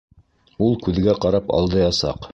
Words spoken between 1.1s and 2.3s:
ҡарап алдаясаҡ.